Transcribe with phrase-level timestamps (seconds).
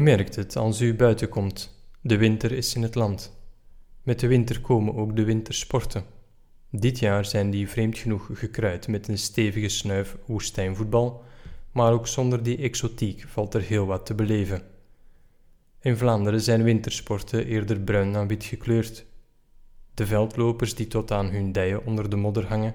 [0.00, 1.84] merkt het als u buiten komt.
[2.00, 3.38] De winter is in het land.
[4.02, 6.04] Met de winter komen ook de wintersporten.
[6.70, 11.24] Dit jaar zijn die vreemd genoeg gekruid met een stevige snuif woestijnvoetbal,
[11.72, 14.62] maar ook zonder die exotiek valt er heel wat te beleven.
[15.80, 19.06] In Vlaanderen zijn wintersporten eerder bruin dan wit gekleurd.
[19.94, 22.74] De veldlopers die tot aan hun dijen onder de modder hangen,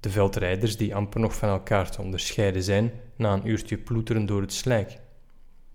[0.00, 4.40] de veldrijders die amper nog van elkaar te onderscheiden zijn na een uurtje ploeteren door
[4.40, 4.98] het slijk.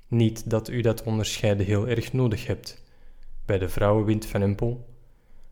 [0.07, 2.83] Niet dat u dat onderscheiden heel erg nodig hebt.
[3.45, 4.85] Bij de vrouwen wint Van Empel.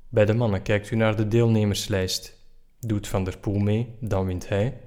[0.09, 2.41] Bij de mannen kijkt u naar de deelnemerslijst.
[2.79, 4.77] Doet Van der Poel mee, dan wint hij.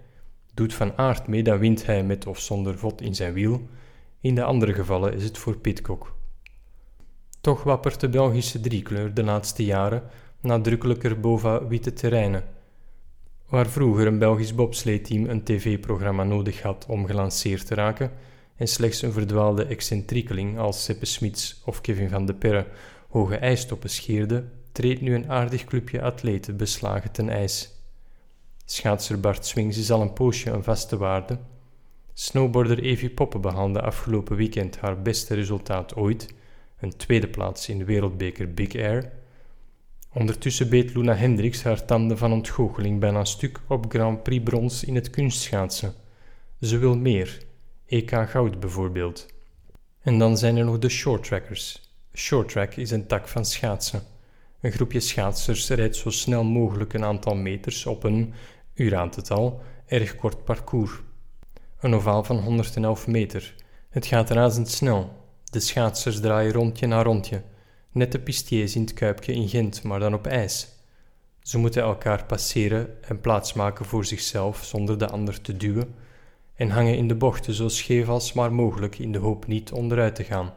[0.54, 3.68] Doet Van Aert mee, dan wint hij met of zonder vod in zijn wiel.
[4.20, 6.16] In de andere gevallen is het voor Pitcock.
[7.40, 10.02] Toch wappert de Belgische driekleur de laatste jaren
[10.40, 12.44] nadrukkelijker boven witte terreinen.
[13.48, 18.10] Waar vroeger een Belgisch bobsleeteam een tv-programma nodig had om gelanceerd te raken
[18.56, 22.66] en slechts een verdwaalde excentriekeling als Seppe Smits of Kevin van de Perre
[23.08, 27.74] hoge ijstoppen scheerde, treedt nu een aardig clubje atleten beslagen ten ijs.
[28.64, 31.38] Schaatser Bart Swings is al een poosje een vaste waarde.
[32.12, 36.34] Snowboarder Evie Poppen behaalde afgelopen weekend haar beste resultaat ooit,
[36.80, 39.12] een tweede plaats in de wereldbeker Big Air.
[40.12, 44.94] Ondertussen beet Luna Hendricks haar tanden van ontgoocheling bijna stuk op Grand Prix brons in
[44.94, 45.94] het kunstschaatsen.
[46.60, 47.45] Ze wil meer,
[47.86, 49.26] EK goud bijvoorbeeld.
[50.02, 51.94] En dan zijn er nog de shorttrackers.
[52.14, 54.02] Shorttrack is een tak van schaatsen.
[54.60, 58.34] Een groepje schaatsers rijdt zo snel mogelijk een aantal meters op een,
[58.74, 60.92] u raadt het al, erg kort parcours.
[61.80, 63.54] Een ovaal van 111 meter.
[63.90, 65.12] Het gaat razendsnel.
[65.44, 67.42] De schaatsers draaien rondje na rondje.
[67.90, 70.68] Net de pistiers in het kuipje in Gent, maar dan op ijs.
[71.40, 75.94] Ze moeten elkaar passeren en plaatsmaken voor zichzelf zonder de ander te duwen
[76.56, 80.14] en hangen in de bochten zo scheef als maar mogelijk in de hoop niet onderuit
[80.14, 80.54] te gaan.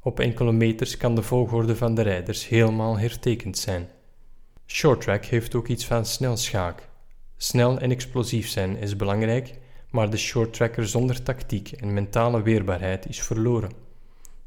[0.00, 3.88] Op enkele meters kan de volgorde van de rijders helemaal hertekend zijn.
[4.66, 6.88] Shorttrack heeft ook iets van snelschaak.
[7.36, 9.54] Snel en explosief zijn is belangrijk,
[9.90, 13.70] maar de shorttracker zonder tactiek en mentale weerbaarheid is verloren.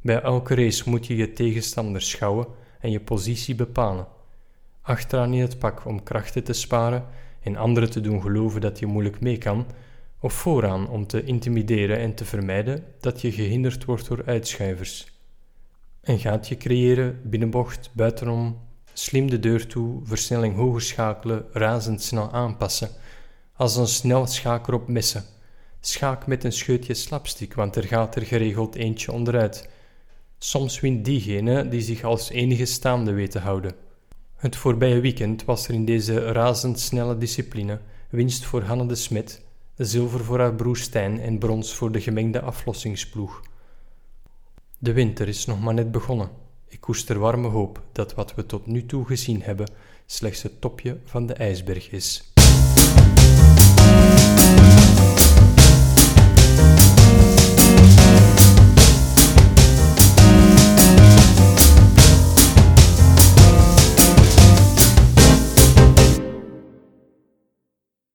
[0.02, 2.48] Bij elke race moet je je tegenstander schouwen
[2.80, 4.08] en je positie bepalen.
[4.82, 7.06] Achteraan in het pak om krachten te sparen
[7.42, 9.66] en anderen te doen geloven dat je moeilijk mee kan,
[10.22, 15.12] of vooraan om te intimideren en te vermijden dat je gehinderd wordt door uitschuivers.
[16.02, 18.60] Een gaatje creëren, binnenbocht, buitenom,
[18.94, 22.90] slim de deur toe, versnelling hoger schakelen, razendsnel aanpassen,
[23.54, 25.24] als een snelschaker op messen.
[25.80, 29.70] Schaak met een scheutje slapstick, want er gaat er geregeld eentje onderuit.
[30.38, 33.76] Soms wint diegene die zich als enige staande weet te houden.
[34.36, 39.42] Het voorbije weekend was er in deze razendsnelle discipline winst voor Hanne de Smet,
[39.86, 43.42] zilver voor haar broer en brons voor de gemengde aflossingsploeg.
[44.78, 46.30] De winter is nog maar net begonnen.
[46.68, 49.72] Ik koester warme hoop dat wat we tot nu toe gezien hebben
[50.06, 52.31] slechts het topje van de ijsberg is.